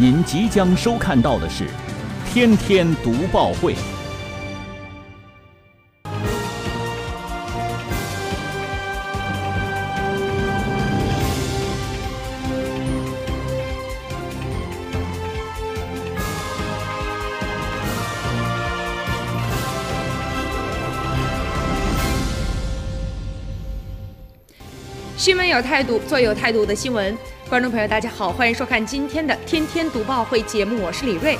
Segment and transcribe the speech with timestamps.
[0.00, 1.64] 您即将收看到的是
[2.32, 3.74] 《天天读报会》。
[25.18, 27.18] 新闻有态度，做有态度的新闻。
[27.48, 31.36] 观众朋友，大家好，欢迎收看今天的《天天读报会》节目，我是李锐。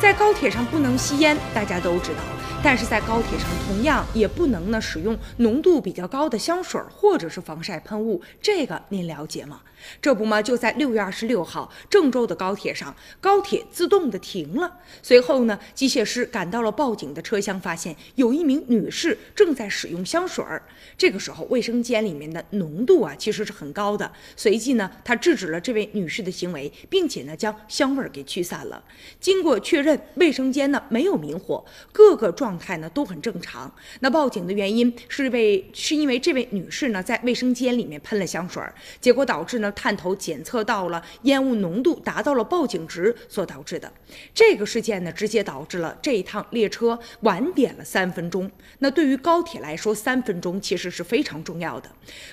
[0.00, 2.37] 在高铁上不能吸烟，大家都知道。
[2.62, 9.62] 但是在高铁上，同样也不能呢使用浓度比较高的香水或者是防晒喷雾，这个您了解吗？
[10.02, 14.76] 这不嘛，就在六月二十六号，郑州的高铁上，高铁自动的停了。
[15.02, 20.60] 随后呢，机械师赶到了报警的车厢，发现有一名女士正在使用香水儿。
[20.96, 24.10] 这个时候，卫生间里面的浓度啊其实是很高的。
[24.36, 28.82] 随即呢，他制止了这位女士的行为，并且呢将香味儿给驱散了。
[29.20, 33.70] 经过确认，卫生间呢没有明火，各个状状态呢都很正常。
[34.00, 38.62] 那报警的原因是为是因为这位女士呢在卫生间里面喷了香水，
[39.00, 39.72] 结果导致呢。
[39.72, 43.90] 探头检测到了烟雾浓度达到了报警值所导致的
[44.34, 48.50] 这个事件呢，直接导致了这一趟列车晚点了三分钟。
[48.80, 51.90] 那对于高铁来说，三分钟其实是非常重要的。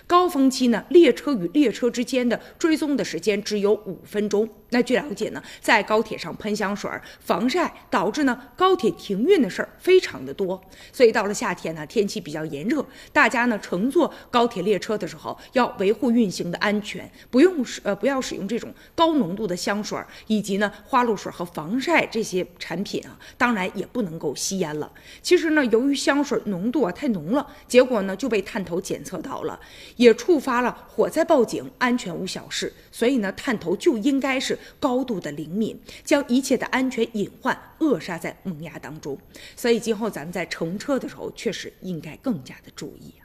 [0.08, 4.50] 高峰期呢，列车与列车之间的追踪的时间只有五分钟。
[4.70, 10.62] 那据了解呢，在高铁上喷香水、防晒，导致呢高铁停运的事儿非常常的多。
[10.94, 17.10] 所以到了夏天呢，天气比较炎热，大家呢乘坐高铁列车的时候要维护运行的安全。
[17.32, 24.92] 不用使呃不要使用这种高浓度的香水以及呢花露水和防晒这些产品啊，当然也不能够吸烟了。
[25.24, 29.60] 其实呢，由于香水浓度啊太浓了，结果呢就被探头检测到了，
[29.96, 32.72] 也触发了火灾报警，安全无小事。
[32.92, 39.18] 所以呢，探头就应该是高度的灵敏，将一切的安全隐患扼杀在萌芽当中。
[39.56, 43.25] 所以今后咱们在乘车的时候，确实应该更加的注意啊。